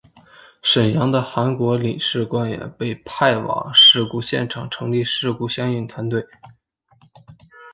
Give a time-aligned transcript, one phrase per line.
[0.63, 6.25] 沈阳的韩国领事官员被派往事故现场成立事故相应团队。